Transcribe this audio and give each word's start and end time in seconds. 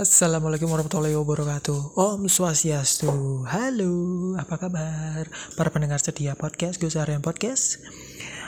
Assalamualaikum 0.00 0.72
warahmatullahi 0.72 1.12
wabarakatuh 1.12 1.92
Om 1.92 2.24
Swastiastu 2.24 3.44
Halo, 3.44 4.32
apa 4.40 4.56
kabar? 4.56 5.28
Para 5.60 5.68
pendengar 5.68 6.00
setia 6.00 6.32
podcast 6.40 6.80
Gus 6.80 6.96
Aryan 6.96 7.20
Podcast 7.20 7.84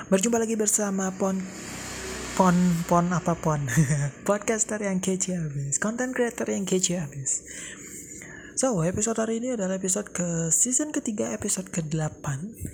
Berjumpa 0.08 0.40
lagi 0.40 0.56
bersama 0.56 1.12
Pon 1.12 1.44
Pon, 2.40 2.56
Pon 2.88 3.04
apa 3.12 3.36
Pon? 3.36 3.68
Podcaster 4.32 4.80
yang 4.80 5.04
kece 5.04 5.36
habis 5.36 5.76
Content 5.76 6.16
creator 6.16 6.48
yang 6.48 6.64
kece 6.64 6.96
habis 6.96 7.44
So, 8.56 8.80
episode 8.80 9.20
hari 9.20 9.44
ini 9.44 9.52
adalah 9.52 9.76
episode 9.76 10.08
ke 10.08 10.48
season 10.48 10.88
ketiga 10.88 11.36
episode 11.36 11.68
ke-8 11.68 12.24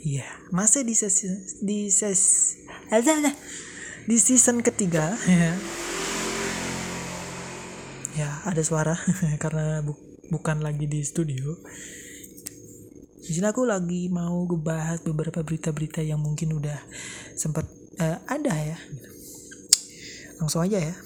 Iya, 0.06 0.22
yeah. 0.22 0.30
masih 0.54 0.86
di 0.86 0.95
sesi 0.95 1.26
di 1.66 1.90
ses 1.90 2.54
di 4.06 4.16
season 4.22 4.62
ketiga 4.62 5.18
ya 5.26 5.58
ya 8.19 8.43
ada 8.43 8.62
suara. 8.66 8.98
Karena 9.43 9.79
bu 9.87 9.95
bukan 10.29 10.61
lagi 10.61 10.91
di 10.91 11.01
studio. 11.06 11.55
Di 13.23 13.30
sini 13.37 13.47
aku 13.47 13.69
lagi 13.69 14.09
mau 14.09 14.42
ngebahas 14.48 15.05
beberapa 15.05 15.45
berita-berita 15.45 16.01
yang 16.01 16.19
mungkin 16.19 16.59
udah 16.59 16.80
sempat 17.39 17.69
uh, 18.01 18.19
ada 18.27 18.55
ya. 18.56 18.78
Langsung 20.42 20.65
aja 20.65 20.80
ya. 20.80 20.97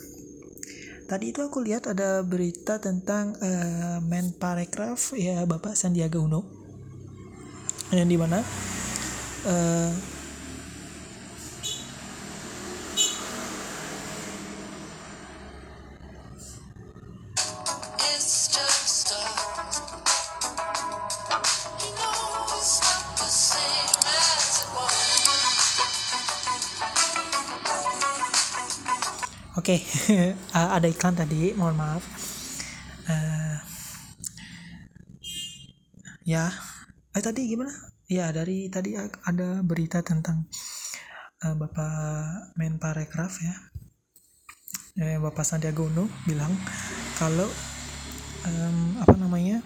Tadi 1.11 1.35
itu 1.35 1.45
aku 1.45 1.61
lihat 1.61 1.91
ada 1.91 2.25
berita 2.25 2.81
tentang 2.81 3.37
uh, 3.37 3.99
Menparekraf 4.01 5.13
ya 5.19 5.45
Bapak 5.45 5.77
Sandiaga 5.77 6.23
Uno. 6.23 6.47
Yang 7.93 8.09
di 8.09 8.17
mana 8.17 8.39
uh, 9.45 9.93
Oke, 29.53 29.77
okay. 29.85 30.33
ada 30.57 30.89
iklan 30.89 31.13
tadi, 31.13 31.53
mohon 31.53 31.77
maaf. 31.77 32.01
Uh, 33.05 33.61
ya, 36.25 36.49
eh 37.13 37.21
tadi 37.21 37.53
gimana? 37.53 37.69
Ya 38.09 38.33
dari 38.33 38.73
tadi 38.73 38.97
ada 38.97 39.61
berita 39.61 40.01
tentang 40.01 40.49
uh, 41.45 41.53
Bapak 41.53 42.57
Menparekraf 42.57 43.45
ya, 43.45 43.53
eh, 45.05 45.21
Bapak 45.21 45.45
Sandiaga 45.45 45.85
Uno 45.85 46.09
bilang 46.25 46.57
kalau 47.21 47.53
um, 48.49 49.05
apa 49.05 49.21
namanya 49.21 49.61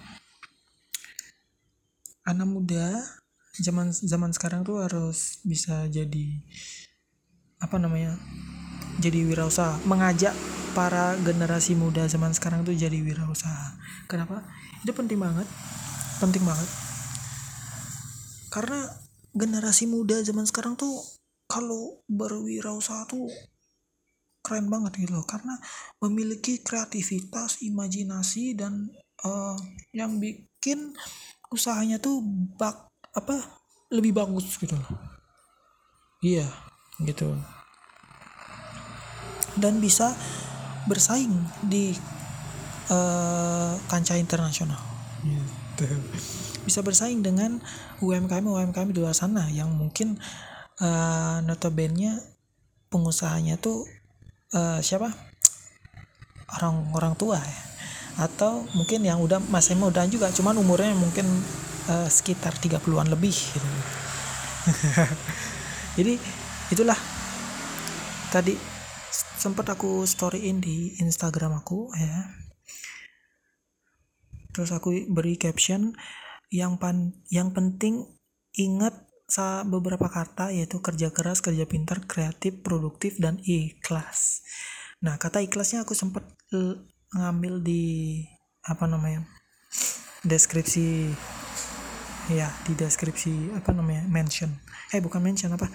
anak 2.27 2.49
muda 2.51 3.07
zaman 3.55 3.95
zaman 3.95 4.35
sekarang 4.35 4.67
tuh 4.67 4.83
harus 4.83 5.39
bisa 5.47 5.87
jadi 5.87 6.43
apa 7.63 7.79
namanya 7.79 8.19
jadi 8.97 9.29
wirausaha 9.29 9.81
mengajak 9.85 10.33
para 10.73 11.17
generasi 11.25 11.73
muda 11.73 12.05
zaman 12.05 12.37
sekarang 12.37 12.65
tuh 12.65 12.77
jadi 12.77 13.01
wirausaha. 13.01 13.77
Kenapa? 14.09 14.45
Itu 14.85 14.93
penting 14.93 15.17
banget. 15.17 15.49
Penting 16.21 16.45
banget. 16.45 16.69
Karena 18.53 18.85
generasi 19.33 19.89
muda 19.89 20.21
zaman 20.21 20.45
sekarang 20.45 20.77
tuh 20.77 20.93
kalau 21.49 22.05
berwirausaha 22.09 23.09
tuh 23.09 23.29
keren 24.45 24.69
banget 24.69 25.01
gitu 25.01 25.17
loh. 25.17 25.25
Karena 25.25 25.57
memiliki 26.05 26.61
kreativitas 26.61 27.65
imajinasi 27.65 28.57
dan 28.57 28.93
uh, 29.25 29.57
yang 29.97 30.21
bikin 30.21 30.93
usahanya 31.49 31.97
tuh 31.97 32.21
bak 32.61 32.89
apa 33.17 33.41
lebih 33.93 34.13
bagus 34.13 34.61
gitu 34.61 34.77
loh. 34.77 34.93
Iya 36.21 36.49
gitu 37.01 37.37
dan 39.57 39.81
bisa 39.81 40.15
bersaing 40.87 41.33
di 41.67 41.97
uh, 42.93 43.75
kancah 43.91 44.17
internasional 44.17 44.79
gitu. 45.25 45.87
bisa 46.63 46.81
bersaing 46.83 47.23
dengan 47.23 47.59
UMKM 48.01 48.47
UMKM 48.47 48.91
di 48.95 48.99
luar 49.03 49.15
sana 49.15 49.51
yang 49.51 49.71
mungkin 49.75 50.19
uh, 50.81 51.43
notabene 51.43 52.23
pengusahanya 52.91 53.59
tuh 53.59 53.87
uh, 54.55 54.79
siapa 54.79 55.11
orang 56.57 56.95
orang 56.95 57.15
tua 57.19 57.43
ya 57.43 57.61
atau 58.17 58.65
mungkin 58.73 59.05
yang 59.05 59.21
udah 59.21 59.43
masih 59.53 59.77
muda 59.77 60.01
juga 60.09 60.33
cuman 60.33 60.57
umurnya 60.57 60.97
mungkin 60.97 61.29
uh, 61.93 62.09
sekitar 62.09 62.57
30-an 62.57 63.13
lebih 63.13 63.35
gitu. 63.35 63.69
jadi 66.01 66.17
itulah 66.73 66.97
tadi 68.33 68.76
sempat 69.37 69.69
aku 69.73 70.05
storyin 70.05 70.61
di 70.61 70.97
Instagram 71.01 71.63
aku 71.63 71.93
ya. 71.95 72.33
Terus 74.53 74.73
aku 74.73 75.09
beri 75.13 75.37
caption 75.37 75.93
yang 76.49 76.81
pan 76.81 77.13
yang 77.29 77.53
penting 77.53 78.07
ingat 78.57 79.05
beberapa 79.67 80.07
kata 80.07 80.55
yaitu 80.55 80.79
kerja 80.79 81.11
keras 81.11 81.43
kerja 81.43 81.67
pintar 81.67 82.07
kreatif 82.07 82.63
produktif 82.63 83.19
dan 83.19 83.43
ikhlas. 83.43 84.41
Nah 85.03 85.19
kata 85.19 85.43
ikhlasnya 85.43 85.83
aku 85.83 85.93
sempat 85.99 86.25
ngambil 87.13 87.61
di 87.61 88.23
apa 88.65 88.87
namanya 88.87 89.27
deskripsi 90.25 91.11
ya 92.33 92.51
di 92.67 92.73
deskripsi 92.75 93.59
apa 93.59 93.71
namanya 93.75 94.07
mention. 94.09 94.51
Eh 94.95 95.03
bukan 95.03 95.21
mention 95.21 95.53
apa 95.53 95.69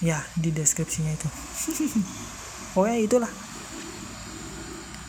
ya 0.00 0.24
di 0.36 0.52
deskripsinya 0.52 1.12
itu. 1.14 1.28
Oh 2.78 2.86
ya 2.86 2.94
itulah. 2.94 3.26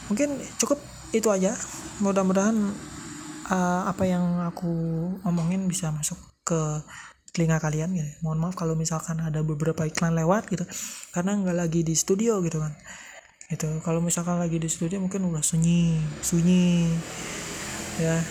Mungkin 0.10 0.42
cukup 0.58 0.82
itu 1.14 1.30
aja. 1.30 1.54
Mudah-mudahan 2.02 2.58
uh, 3.54 3.86
apa 3.86 4.02
yang 4.10 4.42
aku 4.50 4.74
omongin 5.22 5.70
bisa 5.70 5.94
masuk 5.94 6.18
ke 6.42 6.58
telinga 7.30 7.62
kalian 7.62 7.94
gitu. 7.94 8.10
Mohon 8.26 8.50
maaf 8.50 8.58
kalau 8.58 8.74
misalkan 8.74 9.22
ada 9.22 9.46
beberapa 9.46 9.86
iklan 9.86 10.18
lewat 10.18 10.50
gitu. 10.50 10.66
Karena 11.14 11.38
nggak 11.38 11.54
lagi 11.54 11.86
di 11.86 11.94
studio 11.94 12.42
gitu 12.42 12.58
kan. 12.58 12.74
Itu 13.54 13.70
kalau 13.86 14.02
misalkan 14.02 14.42
lagi 14.42 14.58
di 14.58 14.66
studio 14.66 14.98
mungkin 14.98 15.30
udah 15.30 15.46
sunyi 15.46 16.02
sunyi. 16.26 16.90
Ya 18.02 18.26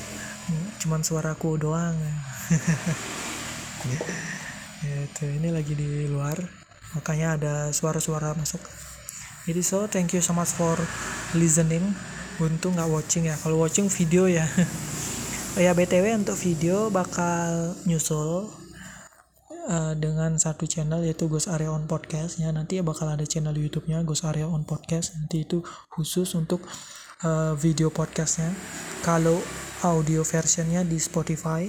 cuman 0.82 1.06
suaraku 1.06 1.54
doang 1.60 1.94
itu 4.84 5.24
ini 5.28 5.52
lagi 5.52 5.76
di 5.76 6.08
luar. 6.08 6.36
Makanya 6.96 7.36
ada 7.36 7.54
suara-suara 7.70 8.32
masuk. 8.34 8.60
Jadi 9.44 9.60
so 9.60 9.84
thank 9.88 10.12
you 10.16 10.22
so 10.24 10.32
much 10.32 10.52
for 10.52 10.76
listening. 11.36 11.84
Untung 12.41 12.76
nggak 12.76 12.88
watching 12.88 13.28
ya. 13.28 13.36
Kalau 13.41 13.60
watching 13.60 13.88
video 13.92 14.24
ya. 14.28 14.48
Ya 15.58 15.74
btw 15.74 16.14
untuk 16.14 16.38
video 16.38 16.94
bakal 16.94 17.74
nyusul 17.82 18.46
uh, 19.66 19.94
dengan 19.98 20.38
satu 20.38 20.62
channel 20.70 21.02
yaitu 21.02 21.26
Ghost 21.26 21.50
Area 21.50 21.74
on 21.74 21.91
Podcast 21.91 22.38
ya 22.38 22.54
nanti 22.54 22.78
bakal 22.86 23.10
ada 23.10 23.26
channel 23.26 23.58
YouTube-nya 23.58 24.06
Ghost 24.06 24.22
Area 24.22 24.47
on 24.47 24.62
Podcast. 24.62 25.18
Nanti 25.18 25.42
itu 25.42 25.58
khusus 25.91 26.38
untuk 26.38 26.62
uh, 27.26 27.58
video 27.58 27.91
podcastnya 27.91 28.54
kalau 29.02 29.42
audio 29.82 30.22
versionnya 30.22 30.86
di 30.86 31.02
Spotify 31.02 31.66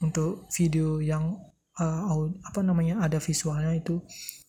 untuk 0.00 0.48
video 0.54 1.04
yang 1.04 1.36
uh, 1.80 2.28
apa 2.44 2.60
namanya 2.60 3.02
ada 3.02 3.18
visualnya 3.22 3.74
itu 3.74 4.02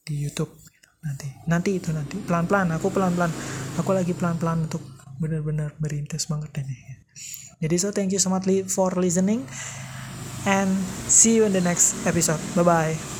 di 0.03 0.19
YouTube. 0.19 0.51
Nanti 0.99 1.27
nanti 1.47 1.79
itu 1.79 1.89
nanti. 1.95 2.19
Pelan 2.19 2.45
pelan 2.49 2.75
aku 2.75 2.91
pelan 2.91 3.15
pelan 3.15 3.31
aku 3.79 3.89
lagi 3.95 4.11
pelan 4.11 4.35
pelan 4.35 4.67
untuk 4.67 4.83
benar 5.19 5.41
benar 5.45 5.69
merintis 5.79 6.27
banget 6.27 6.65
ini. 6.65 6.77
Jadi 7.59 7.75
so 7.75 7.91
thank 7.91 8.11
you 8.11 8.21
so 8.21 8.31
much 8.31 8.47
for 8.71 8.95
listening 8.95 9.43
and 10.47 10.71
see 11.07 11.35
you 11.35 11.43
in 11.43 11.51
the 11.51 11.63
next 11.63 11.95
episode. 12.07 12.39
Bye 12.55 12.63
bye 12.63 13.18